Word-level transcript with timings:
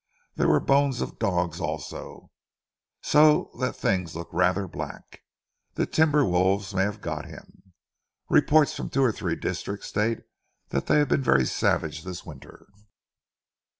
There 0.33 0.47
were 0.47 0.57
the 0.59 0.65
bones 0.65 0.99
of 1.01 1.19
dogs 1.19 1.59
also, 1.61 2.31
so 3.03 3.51
that 3.59 3.75
things 3.75 4.15
look 4.15 4.29
rather 4.31 4.67
black. 4.67 5.21
The 5.75 5.85
timber 5.85 6.25
wolves 6.25 6.73
may 6.73 6.81
have 6.81 7.01
got 7.01 7.25
him. 7.25 7.73
Reports 8.27 8.73
from 8.75 8.89
two 8.89 9.03
or 9.03 9.11
three 9.11 9.35
districts 9.35 9.89
state 9.89 10.21
they 10.69 10.97
have 10.97 11.09
been 11.09 11.21
very 11.21 11.45
savage 11.45 12.03
this 12.03 12.25
winter." 12.25 12.65